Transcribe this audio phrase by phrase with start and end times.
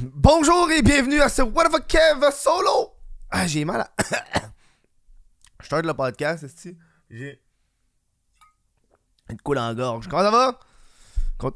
[0.00, 2.94] Bonjour et bienvenue à ce What the Kev solo.
[3.30, 3.90] Ah, j'ai mal à.
[5.60, 6.76] Je start le podcast, est
[7.10, 7.42] J'ai.
[9.28, 10.06] Une coule en gorge.
[10.06, 10.58] Comment ça va?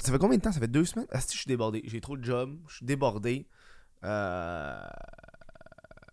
[0.01, 0.51] Ça fait combien de temps?
[0.51, 1.07] Ça fait deux semaines?
[1.11, 1.83] Ah, je suis débordé.
[1.85, 2.57] J'ai trop de job.
[2.67, 3.47] Je suis débordé.
[4.03, 4.83] Euh...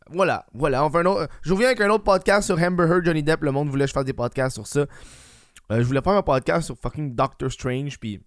[0.09, 0.85] Voilà, voilà.
[0.85, 1.29] On autre...
[1.43, 3.43] Je reviens avec un autre podcast sur Amber Heard, Johnny Depp.
[3.43, 4.81] Le monde voulait que je fasse des podcasts sur ça.
[4.81, 8.23] Euh, je voulais faire un podcast sur fucking Doctor Strange, puis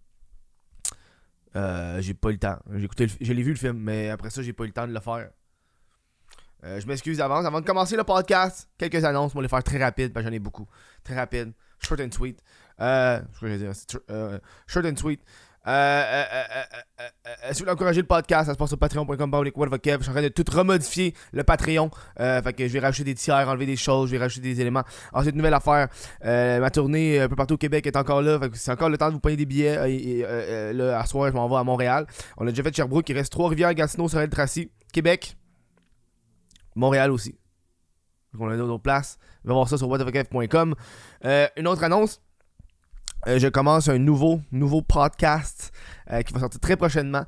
[1.56, 2.60] euh, j'ai pas eu le temps.
[2.74, 4.88] J'ai écouté je l'ai vu le film, mais après ça, j'ai pas eu le temps
[4.88, 5.30] de le faire.
[6.64, 7.46] Euh, je m'excuse d'avance.
[7.46, 9.34] Avant de commencer le podcast, quelques annonces.
[9.36, 10.68] On va les faire très rapide, parce que j'en ai beaucoup.
[11.04, 11.54] Très rapide.
[11.80, 12.41] Short and sweet.
[12.80, 13.72] Euh, je dire,
[14.10, 15.22] euh, short and sweet.
[15.66, 16.63] Euh, euh,
[16.99, 19.31] euh, si vous voulez encourager le podcast, ça se passe sur patreon.com.
[19.45, 21.90] Je suis en train de tout remodifier le Patreon.
[22.17, 24.84] fait que je vais rajouter des tiers, enlever des choses, je vais rajouter des éléments.
[25.13, 25.88] Ensuite, nouvelle affaire.
[26.23, 28.40] ma tournée un peu partout au Québec est encore là.
[28.54, 29.91] c'est encore le temps de vous payer des billets.
[29.91, 32.07] Et, là, à soir, je m'en vais à Montréal.
[32.38, 33.07] On a déjà fait Sherbrooke.
[33.09, 35.38] Il reste Trois-Rivières, Gatineau, Sorel-Tracy, Québec,
[36.76, 37.38] Montréal aussi.
[38.34, 39.18] Donc on a d'autres places.
[39.45, 40.76] On va voir ça sur whatthefuckf.com.
[41.55, 42.21] une autre annonce.
[43.27, 45.71] Euh, je commence un nouveau, nouveau podcast
[46.12, 47.24] euh, qui va sortir très prochainement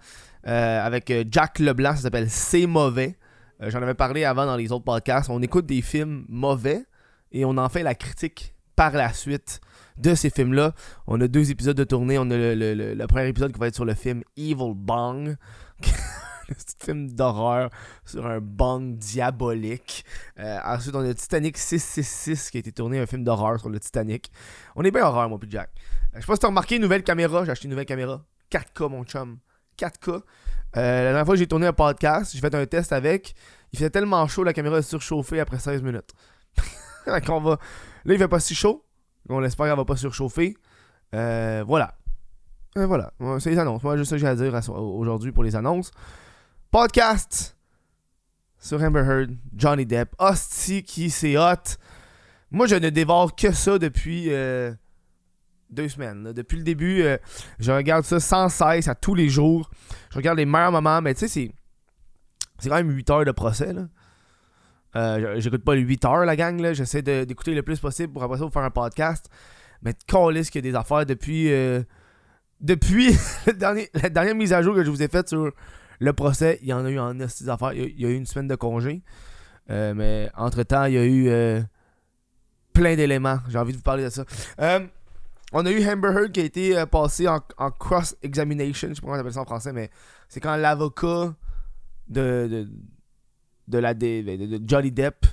[0.47, 1.95] euh, avec Jack Leblanc.
[1.95, 3.17] Ça s'appelle C'est mauvais.
[3.61, 5.29] J'en avais parlé avant dans les autres podcasts.
[5.29, 6.83] On écoute des films mauvais
[7.31, 9.61] et on en fait la critique par la suite
[9.97, 10.73] de ces films-là.
[11.07, 12.17] On a deux épisodes de tournée.
[12.19, 15.37] On a le, premier épisode qui va être sur le film Evil Bong.
[16.49, 17.69] un film d'horreur
[18.05, 20.05] sur un bang diabolique.
[20.39, 23.79] Euh, ensuite, on a Titanic 666 qui a été tourné, un film d'horreur sur le
[23.79, 24.31] Titanic.
[24.75, 25.69] On est bien horreur, mon petit Jack.
[26.13, 27.45] Euh, je sais pas si t'as remarqué nouvelle caméra.
[27.45, 28.23] J'ai acheté une nouvelle caméra.
[28.51, 29.39] 4K, mon chum.
[29.77, 30.09] 4K.
[30.11, 30.21] Euh,
[30.75, 33.35] la dernière fois que j'ai tourné un podcast, j'ai fait un test avec.
[33.73, 36.13] Il fait tellement chaud, la caméra est surchauffée après 16 minutes.
[37.29, 37.59] on va...
[38.05, 38.85] Là, il fait pas si chaud.
[39.27, 40.55] On espère qu'elle va pas surchauffer.
[41.11, 41.97] voilà.
[42.75, 43.11] voilà.
[43.39, 43.83] C'est les annonces.
[43.83, 45.91] Moi, juste ça que j'ai à dire aujourd'hui pour les annonces.
[46.77, 47.55] Podcast
[48.59, 50.13] sur Amber Heard, Johnny Depp.
[50.19, 51.77] Hostie qui c'est hot.
[52.51, 54.73] Moi, je ne dévore que ça depuis euh,
[55.69, 56.33] deux semaines.
[56.33, 57.15] Depuis le début, euh,
[57.59, 59.71] je regarde ça sans cesse, à tous les jours.
[60.11, 61.51] Je regarde les meilleurs moments, mais tu sais, c'est,
[62.59, 63.71] c'est quand même 8 heures de procès.
[63.71, 63.87] Là.
[64.97, 66.73] Euh, j'écoute pas les 8 heures, la gang.
[66.73, 69.29] J'essaie d'écouter le plus possible pour après ça vous faire un podcast.
[69.81, 71.49] Mais calisse qu'il y a des affaires depuis.
[72.59, 73.15] depuis
[73.47, 75.53] la dernière mise à jour que je vous ai faite sur
[75.99, 77.73] le procès, il y en a eu en ces affaires.
[77.73, 79.03] Il y a eu une semaine de congé.
[79.69, 81.61] Euh, mais entre-temps, il y a eu euh,
[82.73, 83.39] plein d'éléments.
[83.49, 84.25] J'ai envie de vous parler de ça.
[84.59, 84.85] Euh,
[85.53, 87.39] on a eu Amber Heard qui a été passé en,
[87.71, 88.89] cross-examination.
[88.89, 89.89] Je sais pas comment on appelle ça en français, mais
[90.27, 91.33] c'est quand l'avocat
[92.07, 92.67] de,
[93.67, 95.25] de, la, de, Johnny Depp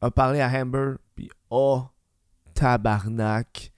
[0.00, 0.94] a parlé à Amber.
[1.14, 1.84] Puis, oh,
[2.54, 3.72] tabarnak,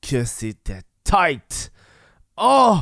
[0.00, 1.70] que c'était tight.
[2.36, 2.80] Oh!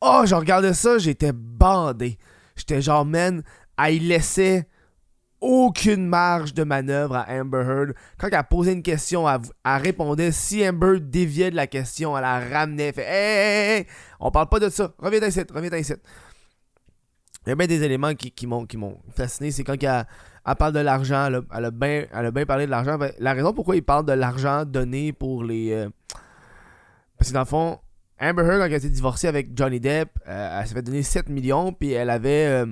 [0.00, 2.18] Oh, je regardais ça, j'étais bandé.
[2.56, 3.42] J'étais genre, man,
[3.76, 4.66] elle laissait
[5.40, 7.94] aucune marge de manœuvre à Amber Heard.
[8.18, 10.32] Quand elle posait une question, elle, répondait.
[10.32, 12.92] Si Amber déviait de la question, elle la ramenait.
[12.92, 13.86] Fait, hey, hey,
[14.20, 14.92] on parle pas de ça.
[14.98, 15.94] Reviens ici, reviens ici.
[17.46, 18.66] Il y a bien des éléments qui, qui m'ont
[19.16, 19.50] fasciné.
[19.50, 20.06] C'est quand elle,
[20.56, 22.98] parle de l'argent, elle, a bien parlé de l'argent.
[22.98, 25.72] Ben, la raison pourquoi il parle de l'argent donné pour les.
[25.72, 25.88] Euh,
[27.16, 27.78] parce que dans le fond,
[28.20, 31.28] Amber Heard, quand elle s'est divorcée avec Johnny Depp, euh, elle s'est fait donner 7
[31.30, 32.66] millions, puis elle avait euh,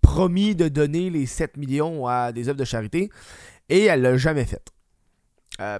[0.00, 3.10] promis de donner les 7 millions à des œuvres de charité,
[3.68, 4.72] et elle l'a jamais fait.
[5.60, 5.78] Euh,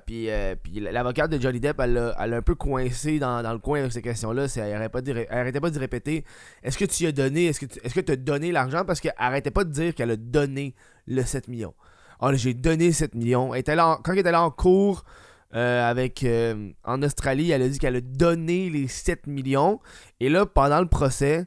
[0.63, 4.03] puis, l'avocate de Johnny Depp, elle l'a un peu coincé dans, le coin avec ces
[4.03, 4.47] questions-là.
[4.57, 6.25] Elle n'arrêtait pas, de, répéter
[6.63, 9.65] Est-ce que tu as donné Est-ce que tu as donné l'argent Parce qu'elle arrêtait pas
[9.65, 10.75] de dire qu'elle a donné
[11.07, 11.75] le 7 millions.
[12.21, 13.53] Oh, j'ai donné 7 millions.
[13.55, 15.05] Était quand elle était là en cours,
[15.55, 19.81] euh, avec euh, en Australie, elle a dit qu'elle a donné les 7 millions.
[20.19, 21.47] Et là, pendant le procès,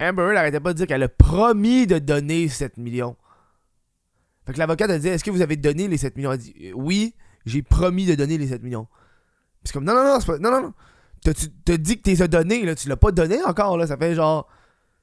[0.00, 3.16] Amber n'arrêtait pas de dire qu'elle a promis de donner 7 millions.
[4.46, 6.32] Fait que l'avocate a dit Est-ce que vous avez donné les 7 millions?
[6.32, 7.14] Elle dit Oui,
[7.44, 8.86] j'ai promis de donner les 7 millions.
[8.86, 10.74] Puis c'est comme Non, non, non, pas, non, non, non.
[11.22, 13.86] T'as dit que tu les as donnés, là, tu l'as pas donné encore, là.
[13.86, 14.48] Ça fait genre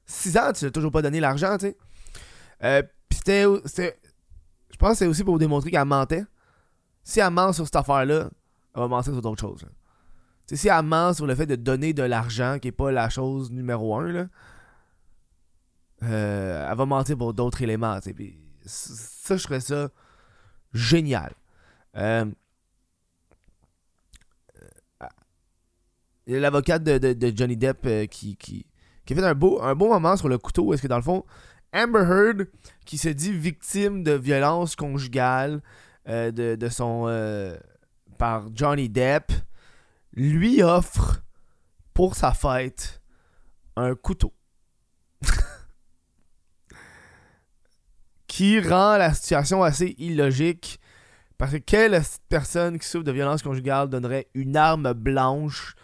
[0.06, 1.76] 6 ans, tu l'as toujours pas donné l'argent, tu sais.
[2.64, 3.44] Euh, puis c'était.
[3.44, 6.24] Je pense que c'est aussi pour démontrer qu'elle mentait
[7.04, 8.30] si elle ment sur cette affaire-là,
[8.74, 9.66] elle va mentir sur d'autres choses.
[10.46, 13.50] Si elle ment sur le fait de donner de l'argent, qui n'est pas la chose
[13.50, 14.26] numéro un, là,
[16.02, 17.98] euh, elle va mentir pour d'autres éléments.
[18.64, 19.88] ça, je ferais ça
[20.72, 21.32] génial.
[21.96, 22.24] Euh,
[25.02, 25.06] euh
[26.26, 28.66] L'avocate de, Johnny Depp euh, qui, qui,
[29.04, 30.72] qui, a fait un beau, un beau moment sur le couteau.
[30.72, 31.24] Est-ce que dans le fond,
[31.74, 32.46] Amber Heard,
[32.84, 35.62] qui se dit victime de violence conjugale,
[36.08, 37.04] euh, de, son.
[37.08, 37.56] Euh,
[38.18, 39.32] par Johnny Depp,
[40.12, 41.22] lui offre
[41.94, 43.02] pour sa fête
[43.76, 44.32] un couteau.
[48.26, 50.80] qui rend la situation assez illogique.
[51.38, 55.74] Parce que quelle personne qui souffre de violence conjugale donnerait une arme blanche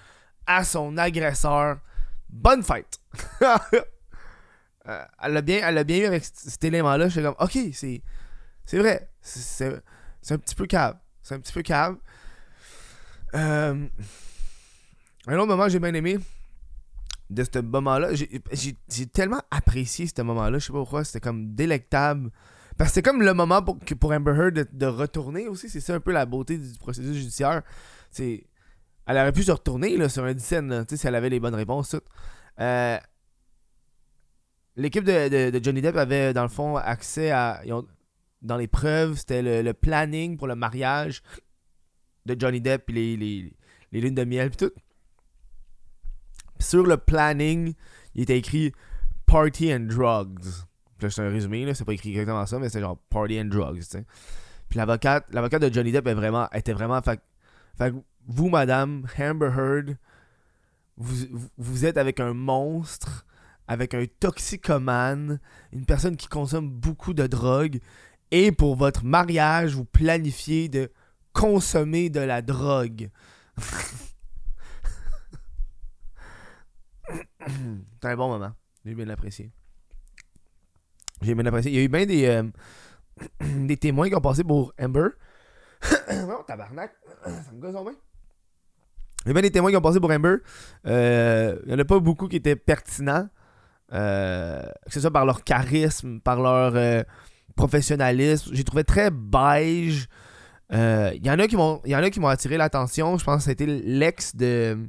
[0.46, 1.78] à son agresseur?
[2.28, 3.00] Bonne fête!
[4.88, 7.08] Euh, elle l'a bien, elle eu avec cet élément-là.
[7.10, 8.02] J'étais comme, ok, c'est,
[8.64, 9.10] c'est vrai.
[10.34, 10.96] Un petit peu cave.
[11.22, 11.96] C'est un petit peu cave.
[13.34, 13.86] Euh,
[15.26, 16.18] un autre moment que j'ai bien aimé
[17.30, 20.58] de ce moment-là, j'ai tellement apprécié ce moment-là.
[20.58, 22.30] Je sais pas pourquoi, c'était comme délectable.
[22.78, 25.68] Parce que c'était comme le moment pour, pour Amber Heard de, retourner aussi.
[25.68, 27.62] C'est ça un peu la beauté du processus judiciaire.
[28.10, 28.46] C'est,
[29.06, 31.96] elle aurait pu se retourner là, sur un scène si elle avait les bonnes réponses.
[32.60, 32.98] Euh,
[34.76, 37.62] l'équipe de, Johnny Depp avait, dans le fond, accès à.
[38.42, 41.22] Dans les preuves, c'était le, planning pour le mariage
[42.26, 43.52] de Johnny Depp et les, les,
[43.92, 44.72] les lunes de miel, puis tout
[46.58, 47.74] sur le planning,
[48.14, 48.72] il était écrit
[49.26, 50.64] Party and Drugs.
[51.00, 53.84] c'est un résumé, là, c'est pas écrit exactement ça, mais c'est genre Party and Drugs,
[54.68, 57.00] Puis l'avocate de Johnny Depp est vraiment, était vraiment.
[57.02, 57.20] Fait,
[58.26, 59.96] vous, madame, Amber Heard,
[60.96, 63.24] vous, vous êtes avec un monstre,
[63.68, 65.40] avec un toxicomane,
[65.72, 67.80] une personne qui consomme beaucoup de drogue,
[68.30, 70.90] et pour votre mariage, vous planifiez de
[71.32, 73.10] consommer de la drogue.
[77.46, 78.52] C'était un bon moment.
[78.84, 79.50] J'ai bien apprécié.
[81.22, 81.72] J'ai bien apprécié.
[81.72, 85.08] Il y a eu bien des, euh, témoins qui ont passé pour Amber.
[85.82, 86.92] oh, tabarnak.
[87.24, 87.94] Ça me gosse bien.
[89.24, 90.36] Il y a bien des témoins qui ont passé pour Amber.
[90.86, 93.28] Euh, il n'y en a pas beaucoup qui étaient pertinents.
[93.92, 97.04] Euh, que ce soit par leur charisme, par leur
[97.58, 98.50] professionnalisme.
[98.54, 100.08] J'ai trouvé très beige.
[100.70, 101.56] Il y en a qui
[102.20, 103.18] m'ont attiré l'attention.
[103.18, 104.88] Je pense que c'était l'ex de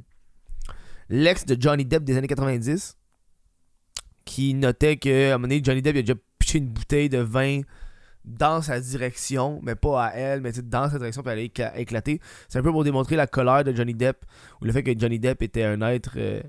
[1.10, 2.96] l'ex de Johnny Depp des années 90,
[4.24, 7.18] qui notait que à un moment donné, Johnny Depp a déjà piché une bouteille de
[7.18, 7.62] vin
[8.24, 12.20] dans sa direction, mais pas à elle, mais dans sa direction, puis elle a éclaté.
[12.48, 14.24] C'est un peu pour démontrer la colère de Johnny Depp,
[14.60, 16.42] ou le fait que Johnny Depp était un être euh,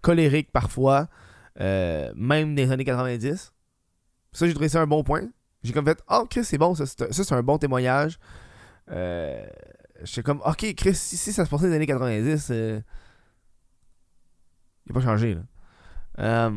[0.00, 1.08] colérique parfois,
[1.60, 3.52] euh, même des années 90.
[4.32, 5.28] Ça, j'ai trouvé ça un bon point.
[5.62, 8.18] J'ai comme fait, oh, Chris, c'est bon, ça, c'est un bon témoignage.
[8.90, 9.46] Euh,
[10.02, 12.82] J'étais comme, ok, Chris, si, ça se passait dans les années 90, il
[14.86, 15.36] n'a pas changé.
[16.18, 16.50] Euh,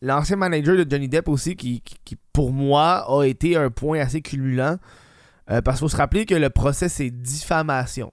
[0.00, 1.82] l'ancien manager de Johnny Depp aussi, qui,
[2.32, 4.78] pour moi a été un point assez culminant.
[5.50, 8.12] Euh, parce qu'il faut se rappeler que le procès, c'est diffamation.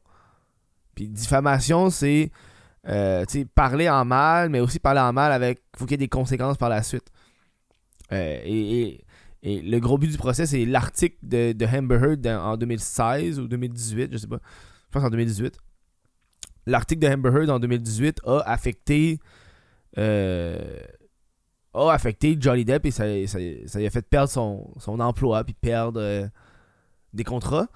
[0.96, 2.32] Puis diffamation, c'est
[2.88, 5.62] euh, parler en mal, mais aussi parler en mal avec.
[5.78, 7.12] faut qu'il y ait des conséquences par la suite.
[8.12, 9.02] Et,
[9.44, 14.18] le gros but du procès, c'est l'article de, de Heard en 2016 ou 2018, je
[14.18, 14.40] sais pas.
[14.88, 15.56] Je pense en 2018
[16.66, 19.20] l'article de Amber Heard en 2018 a affecté
[19.98, 20.80] euh,
[21.74, 26.00] a affecté Johnny Depp et ça, ça, lui a fait perdre son, emploi puis perdre
[26.02, 26.28] euh,
[27.14, 27.68] des contrats.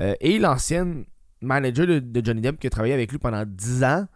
[0.00, 1.04] Euh, et l'ancienne
[1.40, 4.06] manager de, Johnny Depp qui a travaillé avec lui pendant 10 ans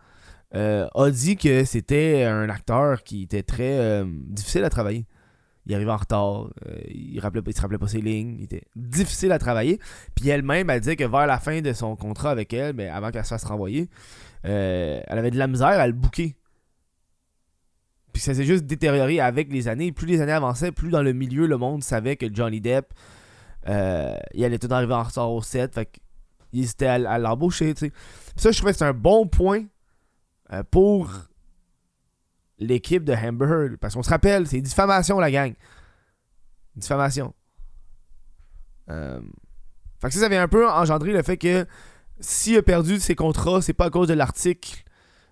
[0.55, 5.07] a dit que c'était un acteur qui était très difficile à travailler.
[5.67, 6.49] Il arrivait en retard,
[6.89, 9.79] il, rappelait, se rappelait pas ses lignes, il était difficile à travailler.
[10.17, 13.13] Puis elle-même, elle dit que vers la fin de son contrat avec elle, mais avant
[13.13, 13.89] qu'elle se fasse renvoyer,
[14.45, 16.37] euh, elle avait de la misère à le bouquer.
[18.13, 19.93] Puis ça s'est juste détérioré avec les années.
[19.93, 22.93] Plus les années avançaient, plus dans le milieu, le monde savait que Johnny Depp,
[23.69, 25.75] euh, il allait tout arriver en retard au set.
[25.75, 27.93] Fait qu'il hésitait à, l'embaucher, tu sais.
[28.37, 29.65] Ça, je trouvais que c'est un bon point
[30.53, 31.11] euh, pour
[32.63, 33.77] l'équipe de Amber.
[33.81, 35.55] Parce qu'on se rappelle, c'est diffamation, la gang.
[36.77, 37.35] Diffamation.
[38.89, 39.23] fait
[40.03, 41.67] que ça, ça avait un peu engendré le fait que
[42.21, 44.85] s'il a perdu ses contrats, c'est pas à cause de l'article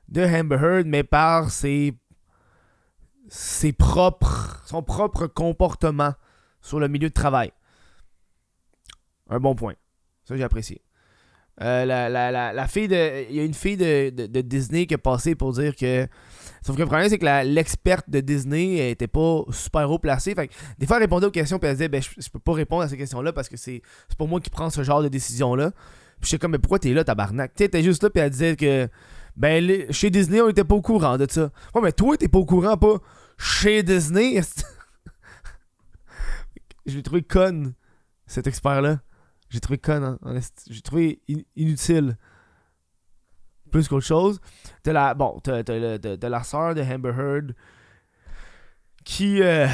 [0.08, 1.94] de Amber mais par ses,
[3.28, 6.14] ses propres, son propre comportement
[6.60, 7.52] sur le milieu de travail.
[9.28, 9.74] Un bon point.
[10.24, 10.82] Ça, j'ai apprécié.
[11.62, 12.08] Euh, la,
[12.52, 13.28] la, fille de.
[13.28, 16.06] Il y a une fille de, Disney qui est passée pour dire que.
[16.62, 20.34] Sauf que le problème, c'est que l'experte de Disney était pas super haut placée.
[20.34, 22.52] Fait des fois, elle répondait aux questions et elle disait ben, je, je peux pas
[22.52, 23.82] répondre à ces questions-là parce que c'est
[24.18, 25.72] pas moi qui prends ce genre de décision-là.
[26.20, 27.54] Puis j'étais comme, mais pourquoi t'es là, tabarnak?
[27.54, 28.88] Tu t'es juste là, puis elle disait que,
[29.36, 31.50] ben, chez Disney, on était pas au courant de ça.
[31.74, 32.98] Ouais, mais toi, t'es pas au courant, pas
[33.38, 34.40] chez Disney.
[36.86, 37.74] Je l'ai trouvé conne,
[38.26, 39.00] cet expert-là.
[39.48, 41.20] J'ai trouvé conne, hein, J'ai trouvé
[41.56, 42.16] inutile.
[43.70, 44.40] Plus qu'autre chose.
[44.82, 47.54] T'as la, bon, la soeur de Amber Heard
[49.04, 49.66] qui, euh,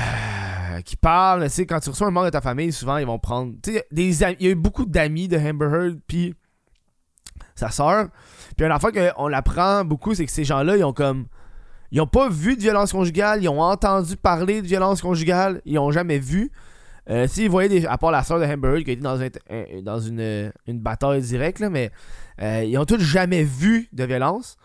[0.84, 1.44] qui parle.
[1.44, 3.54] Tu sais, quand tu reçois un membre de ta famille, souvent, ils vont prendre.
[3.62, 6.34] Tu sais, il y a eu beaucoup d'amis de Amber Heard, puis
[7.54, 8.08] sa soeur.
[8.56, 11.26] Puis une fois qu'on l'apprend beaucoup, c'est que ces gens-là, ils ont comme.
[11.92, 15.78] Ils ont pas vu de violence conjugale, ils ont entendu parler de violence conjugale, ils
[15.78, 16.50] ont jamais vu.
[17.08, 19.28] Euh, S'ils voyaient, des, à part la soeur de Heard qui a été dans, un-
[19.50, 21.90] un- une, bataille directe, mais
[22.42, 24.56] euh, ils ont tous jamais vu de violence.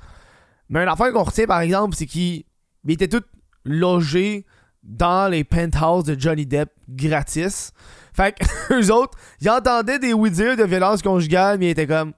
[0.69, 2.45] Mais une affaire qu'on retient, par exemple, c'est qu'ils
[2.86, 3.24] ils étaient tous
[3.63, 4.45] logés
[4.83, 7.71] dans les penthouses de Johnny Depp gratis.
[8.13, 8.43] Fait que
[8.74, 12.13] eux autres, ils entendaient des oui dire de violence conjugale, mais ils étaient comme,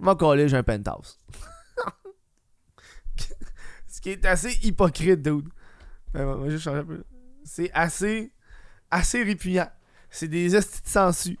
[0.00, 1.18] moi, collé, j'ai un penthouse.
[3.86, 5.48] Ce qui est assez hypocrite, dude.
[6.14, 7.04] Ouais, ouais, moi, je change un peu.
[7.44, 8.32] C'est assez,
[8.90, 9.68] assez répugnant.
[10.10, 11.36] C'est des estis de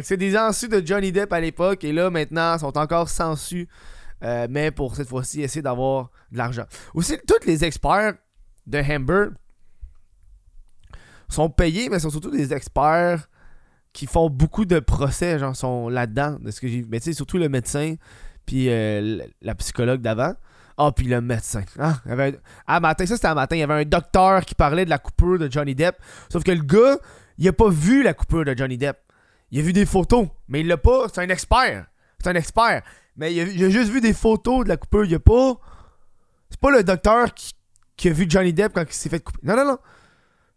[0.00, 3.68] que c'est des sensus de Johnny Depp à l'époque, et là, maintenant, sont encore sensus,
[4.22, 6.64] euh, mais pour cette fois-ci, essayer d'avoir de l'argent.
[6.94, 8.14] Aussi, tous les experts
[8.66, 9.28] de Amber
[11.28, 13.28] sont payés, mais sont surtout des experts
[13.92, 17.12] qui font beaucoup de procès, genre, sont là-dedans, de ce que j'ai Mais tu sais,
[17.12, 17.94] surtout le médecin,
[18.46, 20.34] puis euh, la psychologue d'avant.
[20.76, 21.62] Ah, puis le médecin.
[21.78, 22.32] Ah, un-
[22.66, 23.56] ah, matin, ça c'était un matin.
[23.56, 25.96] Il y avait un docteur qui parlait de la coupure de Johnny Depp.
[26.30, 26.98] Sauf que le gars,
[27.38, 28.98] il a pas vu la coupure de Johnny Depp.
[29.50, 31.06] Il a vu des photos, mais il l'a pas.
[31.12, 31.86] C'est un expert.
[32.18, 32.82] C'est un expert.
[33.16, 35.04] Mais il a, juste vu des photos de la coupure.
[35.04, 35.54] Il a pas.
[36.50, 39.38] C'est pas le docteur qui, a vu Johnny Depp quand il s'est fait couper.
[39.44, 39.78] Non, non, non.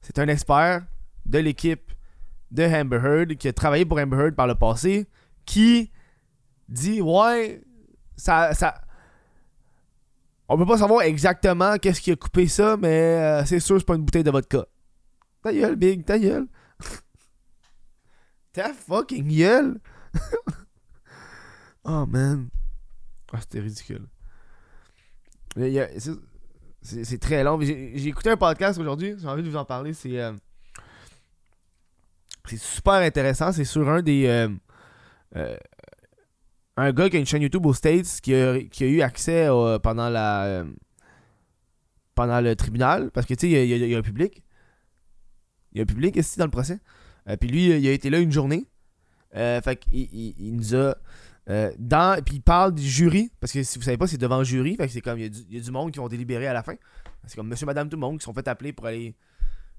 [0.02, 0.84] C'est un expert
[1.26, 1.92] de l'équipe
[2.50, 5.08] de Amber Heard qui a travaillé pour Amber Heard par le passé
[5.46, 5.92] qui
[6.70, 7.62] dit Ouais,
[8.16, 8.52] ça
[10.50, 13.86] on peut pas savoir exactement qu'est-ce qui a coupé ça, mais euh, c'est sûr c'est
[13.86, 14.66] pas une bouteille de vodka.
[15.44, 16.48] Ta gueule, Big, ta gueule.
[18.54, 19.80] ta fucking gueule.
[21.84, 22.50] oh man.
[23.34, 24.08] Ah, c'était ridicule.
[26.82, 27.60] C'est- très long.
[27.60, 29.94] J'ai écouté un podcast aujourd'hui, j'ai envie de vous en parler.
[29.94, 30.32] C'est euh,
[32.56, 33.52] super intéressant.
[33.52, 34.26] C'est sur un des.
[34.28, 34.48] euh,
[35.36, 35.58] euh,
[36.78, 39.50] un gars qui a une chaîne YouTube aux States qui a, qui a eu accès
[39.50, 40.46] au- pendant la.
[40.46, 40.66] euh,
[42.16, 43.12] pendant le tribunal.
[43.12, 44.44] Parce que tu sais, il y a- un public.
[45.74, 46.80] Il y a un public ici dans le procès.
[47.30, 48.66] Euh, puis lui, il a été là une journée.
[49.36, 50.08] Euh, fait qu'il
[50.40, 50.96] il, nous a.
[51.50, 54.38] euh, dans, puis il parle du jury, parce que si vous savez pas, c'est devant
[54.40, 56.00] le jury, fait que c'est comme il y, a du, y a du monde qui
[56.00, 56.76] vont délibérer à la fin.
[57.26, 59.16] C'est comme monsieur, madame, tout le monde qui sont fait appeler pour aller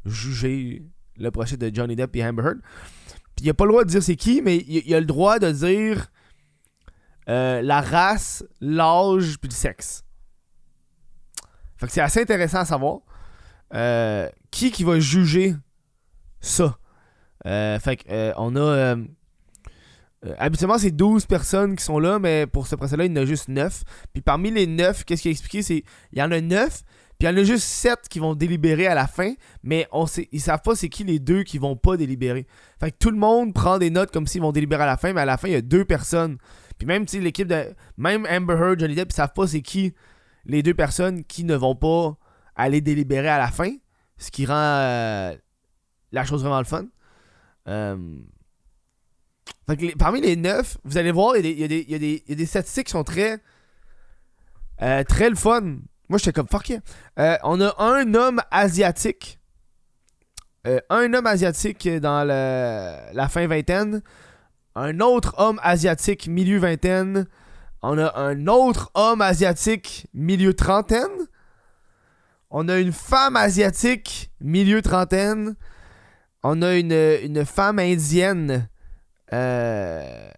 [0.05, 0.83] juger
[1.19, 2.59] le procès de Johnny Depp et Amber Heard.
[3.37, 5.07] Puis il a pas le droit de dire c'est qui, mais il, il a le
[5.07, 6.11] droit de dire
[7.29, 10.05] euh, la race, l'âge, puis le sexe.
[11.77, 13.01] Fait que c'est assez intéressant à savoir.
[13.75, 15.55] Euh, qui qui va juger
[16.41, 16.79] ça?
[17.47, 18.97] Euh, fait que on a.
[20.39, 23.27] habituellement, c'est 12 personnes qui sont là, mais pour ce procès-là, il y en a
[23.27, 23.83] juste 9.
[24.13, 26.83] Puis parmi les 9, qu'est-ce qu'il a expliqué C'est il y en a 9,
[27.19, 30.07] puis il y en a juste 7 qui vont délibérer à la fin, mais on
[30.07, 32.47] sait, savent pas c'est qui les deux qui vont pas délibérer.
[32.79, 35.13] Fait que tout le monde prend des notes comme s'ils vont délibérer à la fin,
[35.13, 36.39] mais à la fin, il y a deux personnes.
[36.79, 37.75] Puis même si l'équipe de.
[37.97, 39.95] Même Amber Heard, Johnny Depp, ils savent pas c'est qui
[40.45, 42.17] les deux personnes qui ne vont pas
[42.57, 43.71] aller délibérer à la fin,
[44.17, 45.37] ce qui rend euh,
[46.13, 46.87] la chose vraiment le fun.
[47.69, 47.97] Euh,
[49.69, 52.23] fait que parmi les neuf, vous allez voir, il y, a des- il y y
[52.29, 53.39] y a des statistiques qui sont très.
[54.83, 55.61] euh, très le fun.
[56.09, 57.39] Moi, j'étais comme fuck yeah.
[57.43, 59.39] On a un homme asiatique.
[60.91, 64.03] Un homme asiatique dans la fin vingtaine.
[64.75, 67.27] Un autre homme asiatique milieu vingtaine.
[67.83, 71.29] On a un autre homme asiatique milieu trentaine.
[72.51, 75.57] On a une femme asiatique milieu trentaine.
[76.43, 78.69] On a une, femme indienne
[79.33, 80.31] euh,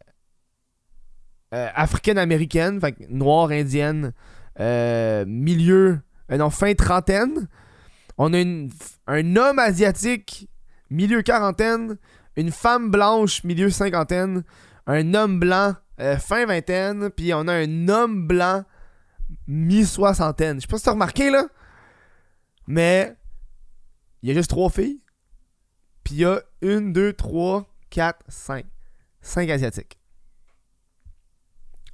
[1.55, 4.13] euh, africaine-américaine, noire indienne,
[4.59, 7.49] euh, milieu, non, fin trentaine.
[8.19, 8.39] On a
[9.07, 10.49] un homme asiatique,
[10.91, 11.97] milieu quarantaine,
[12.37, 14.45] une femme blanche, milieu cinquantaine,
[14.87, 18.65] un homme blanc, euh, fin vingtaine, puis on a un homme blanc,
[19.47, 20.57] mi-soixantaine.
[20.57, 21.47] Je sais pas si t'as remarqué, là,
[22.67, 23.17] mais
[24.23, 25.03] il y a juste trois filles,
[26.05, 28.67] puis il y a une, deux, trois, quatre, cinq.
[29.23, 29.99] Cinq asiatiques.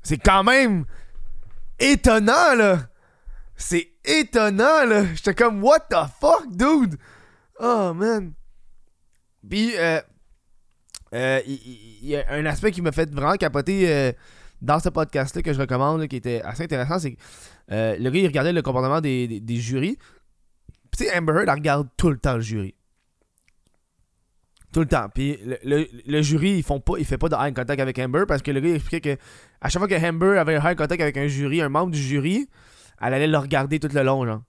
[0.03, 0.85] C'est quand même
[1.81, 2.89] étonnant, là.
[3.57, 5.07] C'est étonnant, là.
[5.15, 6.97] J'étais comme, what the fuck, dude?
[7.59, 8.33] Oh, man.
[9.49, 10.01] Puis, euh,
[11.15, 14.13] euh, il y, a un aspect qui m'a fait vraiment capoter euh,
[14.61, 17.21] dans ce podcast-là que je recommande, qui était assez intéressant, c'est que
[17.73, 19.97] euh, le gars, il regardait le comportement des, des, des jurys.
[20.91, 22.75] Puis, tu sais, Amber Heard, elle regarde tout le temps le jury.
[24.73, 25.09] Tout le temps.
[25.15, 27.99] Puis le, le- le jury, ils font pas, il fait pas de eye contact avec
[27.99, 29.23] Amber parce que le gars il expliquait que
[29.61, 32.03] à chaque fois que Amber avait un eye contact avec un jury, un membre du
[32.03, 32.49] jury,
[33.01, 34.43] elle allait le regarder tout le long, genre.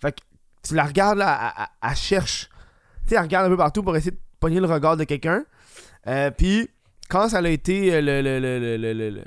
[0.00, 0.20] Fait que
[0.62, 2.48] tu la regardes là, elle- elle cherche.
[3.04, 5.44] Tu sais, elle regarde un peu partout pour essayer de pogner le regard de quelqu'un.
[6.08, 6.68] Euh, puis
[7.08, 9.24] quand ça a été euh, le, le, le,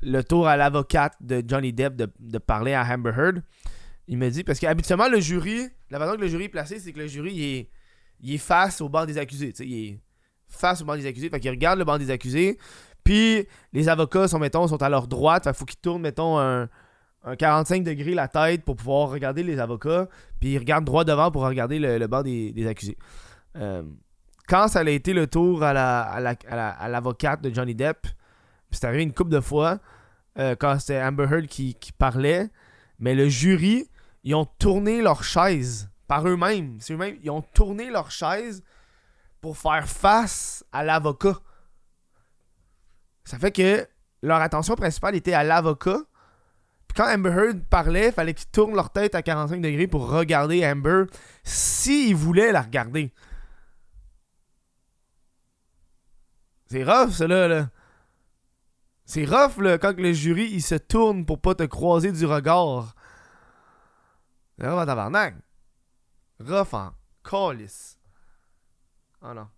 [0.00, 3.42] le, tour à l'avocate de Johnny Depp de, de parler à Amber Heard.
[4.08, 6.92] Il me dit, parce qu'habituellement, le jury, la façon que le jury est placé, c'est
[6.92, 7.70] que le jury, il est,
[8.20, 9.52] il est face au banc des accusés.
[9.60, 10.00] Il est
[10.48, 11.28] face au banc des accusés.
[11.28, 12.58] Fait qu'il regarde le banc des accusés.
[13.04, 15.44] Puis les avocats sont, mettons, sont à leur droite.
[15.44, 16.68] Fait faut qu'ils tournent, mettons, un,
[17.24, 20.08] un 45 degrés la tête pour pouvoir regarder les avocats.
[20.40, 22.98] Puis ils regardent droit devant pour regarder le, banc des, des accusés.
[23.56, 23.82] Euh,
[24.48, 27.52] quand ça a été le tour à la, à la- à la- à l'avocate de
[27.54, 28.06] Johnny Depp,
[28.70, 29.78] c'est arrivé une couple de fois,
[30.38, 32.50] euh, quand c'était Amber Heard qui, parlait,
[32.98, 33.88] mais le jury,
[34.24, 36.78] ils ont tourné leur chaise par eux-mêmes.
[37.22, 38.62] Ils ont tourné leur chaise
[39.40, 41.36] pour faire face à l'avocat.
[43.24, 43.86] Ça fait que
[44.22, 45.98] leur attention principale était à l'avocat.
[46.88, 50.08] Puis quand Amber Heard parlait, il fallait qu'ils tournent leur tête à 45 degrés pour
[50.10, 51.04] regarder Amber
[51.44, 53.12] s'ils voulaient la regarder.
[56.72, 57.48] C'est rough, ça là.
[57.48, 57.68] là.
[59.04, 62.94] C'est rough là, quand le jury il se tourne pour pas te croiser du regard.
[64.58, 65.34] C'est rough en tabarnak.
[66.40, 67.98] Rough en calice.
[69.20, 69.48] Oh non.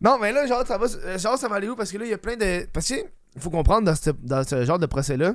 [0.00, 0.86] Non, mais là, genre, ça va,
[1.18, 1.76] genre, ça va aller où?
[1.76, 2.66] Parce que là, il y a plein de.
[2.72, 2.94] Parce que,
[3.34, 5.34] il faut comprendre dans ce, genre de procès-là,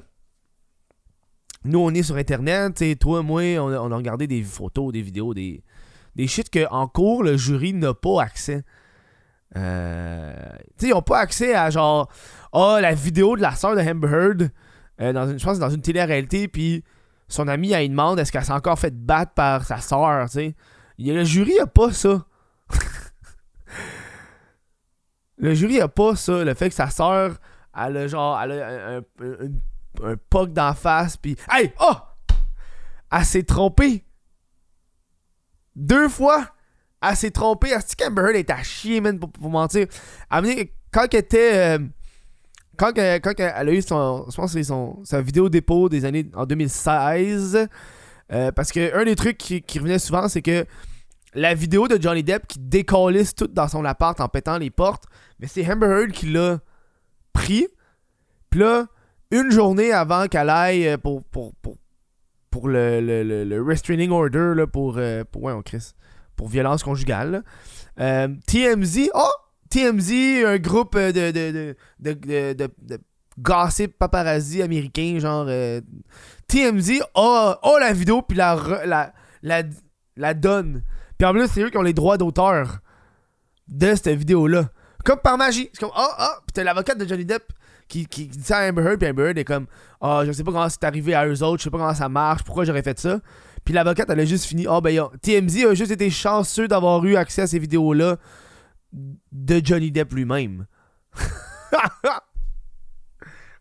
[1.63, 4.91] nous, on est sur Internet, tu toi, moi, on a, on a regardé des photos,
[4.91, 5.63] des vidéos, des,
[6.15, 8.63] des shit qu'en cours, le jury n'a pas accès.
[9.55, 10.33] Euh,
[10.81, 12.09] ils n'ont pas accès à genre,
[12.51, 14.51] ah, la vidéo de la sœur de Amber Heard,
[15.01, 16.83] euh, dans une, je pense dans une télé-réalité, puis
[17.27, 20.55] son ami, elle demande est-ce qu'elle s'est encore fait battre par sa sœur, tu sais?
[20.97, 22.25] Le jury a pas ça.
[25.37, 27.37] le jury a pas ça, le fait que sa sœur,
[27.75, 31.95] elle a genre, elle a un, un, un, d'en face, puis hey, oh!
[33.15, 34.05] Elle s'est trompée.
[35.75, 36.47] Deux fois.
[37.07, 37.69] Elle s'est trompée.
[37.75, 39.87] Elle dit qu'Amber Heard était à chier, man, pour, mentir?
[40.31, 41.77] Elle quand elle était.
[41.77, 41.79] euh,
[42.77, 46.05] quand, que- quand elle a eu son, je pense que son, sa vidéo dépôt des
[46.05, 47.67] années en 2016,
[48.31, 50.65] euh, parce que un des trucs qui, revenait souvent, c'est que
[51.35, 55.05] la vidéo de Johnny Depp qui décalisse tout dans son appart en pétant les portes,
[55.39, 56.59] mais c'est Amber Heard qui l'a
[57.33, 57.67] pris.
[58.49, 58.85] Puis là,
[59.31, 61.75] une journée avant qu'elle aille euh, pour, pour, pour,
[62.51, 64.99] pour le, le, le- restraining order, là, pour,
[65.31, 65.91] pour, ouais, on Chris,
[66.35, 67.43] pour violence conjugale.
[67.99, 69.31] Euh, TMZ, oh!
[69.69, 72.69] TMZ, un groupe euh, de, de, de, de,
[73.37, 75.81] de, paparazzi américain, genre euh,
[76.47, 78.55] TMZ a, a la vidéo puis la,
[79.41, 79.63] la,
[80.15, 80.83] la, donne.
[81.17, 82.81] Puis en plus, c'est eux qui ont les droits d'auteur
[83.67, 84.69] de cette vidéo-là.
[85.03, 85.69] Comme par magie.
[85.73, 87.51] C'est comme, ah, ah, puis t'as l'avocate de Johnny Depp
[87.87, 89.65] qui, qui dit ça à Amber Heard, puis Amber Heard est comme,
[90.01, 92.09] ah, je sais pas comment c'est arrivé à eux autres, je sais pas comment ça
[92.09, 93.19] marche, pourquoi j'aurais fait ça.
[93.65, 97.15] Puis l'avocate, elle a juste fini, ah, ben, TMZ a juste été chanceux d'avoir eu
[97.15, 98.17] accès à ces vidéos-là
[98.91, 100.65] de Johnny Depp lui-même.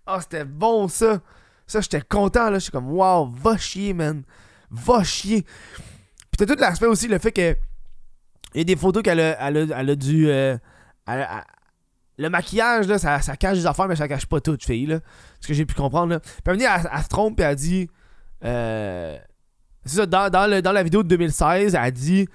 [0.06, 1.20] Ah, c'était bon ça.
[1.66, 2.54] Ça, j'étais content là.
[2.58, 4.24] Je suis comme, wow, va chier, man.
[4.70, 5.42] Va chier.
[5.42, 7.56] Puis t'as tout l'aspect aussi, le fait que.
[8.54, 10.28] Il y a des photos qu'elle a, elle a, elle a dû.
[10.28, 10.58] euh,
[11.06, 11.26] elle
[12.18, 15.00] le maquillage, là, ça, ça cache des affaires, mais ça cache pas tout, fille, là.
[15.40, 16.20] Ce que j'ai pu comprendre, là.
[16.20, 17.88] Puis elle, elle se trompe, puis elle dit.
[18.44, 19.18] euh,
[19.84, 22.28] c'est ça, dans, dans, le- dans la vidéo de 2016, elle dit.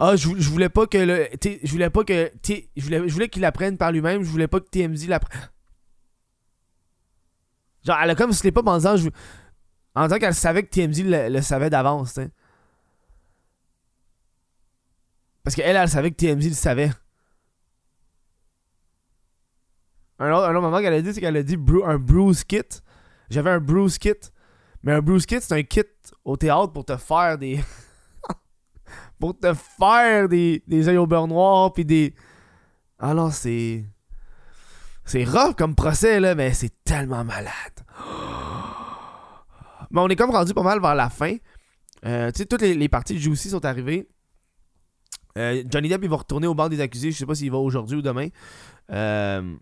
[0.00, 1.28] Ah, je, je voulais pas que le.
[1.64, 2.30] Je voulais pas que.
[2.76, 4.22] Je voulais, je voulais qu'il l'apprenne par lui-même.
[4.22, 5.48] Je voulais pas que TMZ l'apprenne.
[7.84, 8.94] Genre, elle a comme slip up en disant.
[9.96, 12.20] En disant qu'elle savait que TMZ le, savait d'avance.
[15.42, 16.90] Parce qu'elle, elle savait que TMZ le savait.
[20.20, 22.62] Un autre, un autre moment qu'elle a dit, c'est qu'elle a dit un bruise kit.
[23.30, 24.12] J'avais un bruise kit.
[24.82, 25.82] Mais un bruise kit, c'est un kit
[26.24, 27.60] au théâtre pour te faire des.
[29.18, 32.14] pour te faire des, des yeux au beurre noir, puis des.
[32.98, 33.84] Ah non, c'est.
[35.04, 37.52] C'est rough comme procès, là, mais c'est tellement malade.
[39.90, 41.34] Mais on est comme rendu pas mal vers la fin.
[42.04, 44.06] Euh, tu sais, toutes les, parties de Juicy sont arrivées.
[45.38, 47.10] Euh, Johnny Depp, il va retourner au banc des accusés.
[47.10, 48.28] Je sais pas s'il va aujourd'hui ou demain.
[48.90, 49.56] Euh,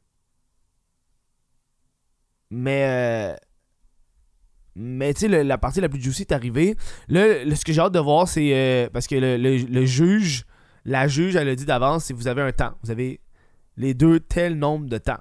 [2.51, 3.37] mais.
[4.79, 6.77] Mais tu sais, la partie la plus juicy est arrivée.
[7.09, 7.25] Là,
[7.57, 8.51] ce que j'ai hâte de voir, c'est.
[8.55, 10.45] euh, parce que le, le- juge,
[10.85, 12.75] la juge, elle a dit d'avance, c'est que vous avez un temps.
[12.83, 13.21] Vous avez
[13.79, 15.21] les deux tel nombre de temps.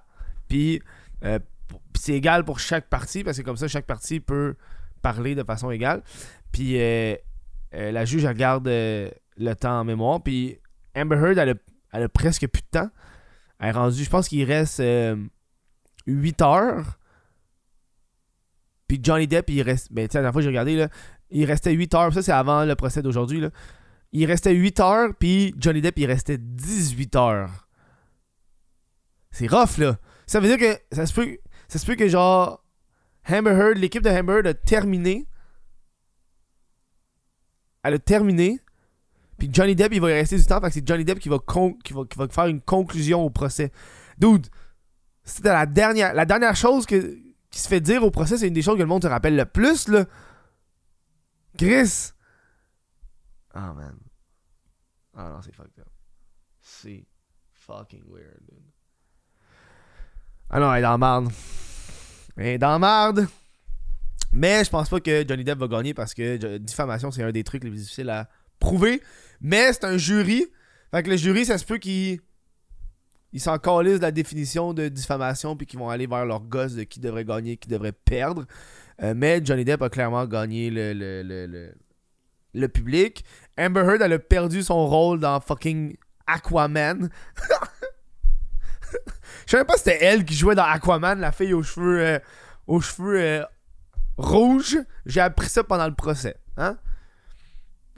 [0.50, 0.82] Puis,
[1.24, 1.40] euh,
[1.70, 4.56] puis c'est égal pour chaque partie, parce que comme ça, chaque partie peut
[5.02, 6.04] parler de façon égale.
[6.52, 7.16] Puis euh,
[7.72, 10.22] la juge, elle garde le temps en mémoire.
[10.22, 10.60] Puis
[10.98, 11.54] Amber Heard, elle a,
[11.94, 12.90] elle a presque plus de temps.
[13.60, 14.82] Elle est rendue, je pense qu'il reste
[16.08, 16.98] 8 heures.
[18.88, 19.92] Puis Johnny Depp, il reste.
[19.92, 20.90] Ben, tu sais, la dernière fois que j'ai regardé, là,
[21.32, 22.14] il restait 8 heures.
[22.14, 23.42] Ça, c'est avant le procès d'aujourd'hui.
[23.42, 23.50] là.
[24.12, 27.68] Il restait 8 heures, puis Johnny Depp, il restait 18 heures.
[29.32, 29.98] C'est rough, là.
[30.28, 31.38] Ça veut dire que ça se peut.
[31.68, 32.64] ça se peut que genre
[33.30, 35.28] Amber Heard, l'équipe de Amber Heard a terminé.
[37.84, 38.60] Elle a terminé.
[39.38, 40.62] Puis Johnny Depp, il va y rester du temps.
[40.62, 41.38] Fait que c'est Johnny Depp qui va,
[41.84, 43.72] qui, va, qui va faire une conclusion au procès.
[44.18, 44.48] Dude,
[45.24, 47.18] c'était la dernière, la dernière chose que,
[47.56, 48.38] qui se fait dire au procès.
[48.38, 50.04] C'est une des choses que le monde se rappelle le plus, là.
[51.58, 52.12] Chris.
[53.54, 53.96] Ah, oh, man.
[55.16, 55.88] Ah non, c'est fucked up.
[56.60, 57.08] C'est
[57.54, 58.60] fucking weird, dude.
[60.50, 61.32] Ah non, elle est dans marde.
[62.36, 63.26] Elle est dans marde.
[64.34, 67.46] Mais je pense pas que Johnny Depp va gagner parce que diffamation, c'est un des
[67.46, 68.28] trucs les plus difficiles à
[68.60, 69.02] prouver.
[69.40, 70.46] Mais c'est un jury.
[70.92, 72.20] Fait que le jury, ça se peut qu'ils
[73.36, 76.74] ils s'en calissent de la définition de diffamation puis qu'ils vont aller vers leur gosse
[76.74, 78.46] de qui devrait gagner, qui devrait perdre.
[79.04, 81.76] Euh, mais Johnny Depp a clairement gagné le, le, le,
[82.54, 83.26] le, public.
[83.60, 87.10] Amber Heard, elle a perdu son rôle dans fucking Aquaman.
[89.46, 92.20] Je savais pas si c'était elle qui jouait dans Aquaman, la fille aux cheveux, euh,
[92.68, 93.44] aux cheveux euh,
[94.16, 94.78] rouges.
[95.06, 96.38] J'ai appris ça pendant le procès.
[96.56, 96.78] Hein?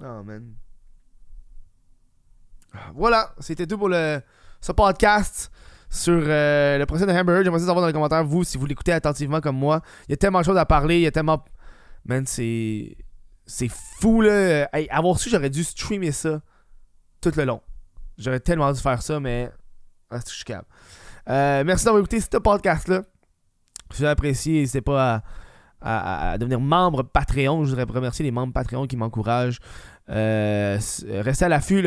[0.02, 0.56] Oh man.
[2.96, 4.20] Voilà, c'était tout pour le,
[4.68, 5.50] ce podcast
[5.90, 7.44] sur euh, le procès de Hamburger.
[7.46, 9.82] J'aimerais savoir dans les commentaires, vous, si vous l'écoutez attentivement comme moi.
[10.08, 11.44] Il y a tellement de choses à parler, il y a tellement.
[12.06, 12.98] Man, c'est.
[13.46, 14.68] C'est fou, là.
[14.90, 16.42] Avoir su, j'aurais dû streamer ça
[17.22, 17.62] tout le long.
[18.18, 19.50] J'aurais tellement dû faire ça, mais.
[20.12, 20.54] Ah, je suis.
[21.30, 23.04] Euh, merci d'avoir écouté ce podcast-là.
[23.92, 25.24] Si vous apprécié, n'hésitez pas
[25.82, 27.64] à, devenir membre Patreon.
[27.64, 29.60] Je voudrais remercier les membres Patreon qui m'encouragent.
[30.10, 31.84] Euh, restez à l'affût.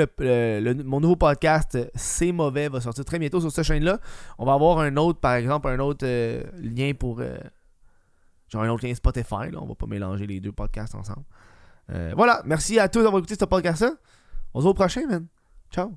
[0.85, 3.99] mon nouveau podcast, C'est mauvais, va sortir très bientôt sur cette chaîne-là.
[4.39, 7.23] On va avoir un autre, par exemple, un autre euh, lien pour.
[8.49, 9.51] genre un autre lien Spotify.
[9.51, 9.59] Là.
[9.61, 11.25] On va pas mélanger les deux podcasts ensemble.
[12.15, 12.43] voilà.
[12.45, 13.93] Merci à tous d'avoir écouté ce podcast-là.
[14.53, 15.27] On se voit au prochain, man.
[15.71, 15.97] Ciao.